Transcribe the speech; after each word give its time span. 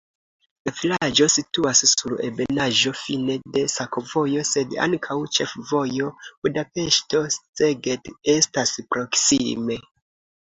La 0.67 0.71
vilaĝo 0.77 1.25
situas 1.31 1.79
sur 1.89 2.13
ebenaĵo, 2.27 2.93
fine 3.01 3.35
de 3.57 3.63
sakovojo, 3.73 4.45
sed 4.51 4.73
ankaŭ 4.85 5.17
ĉefvojo 5.39 6.07
Budapeŝto-Szeged 6.47 8.09
estas 8.37 8.73
proksime. 8.95 9.79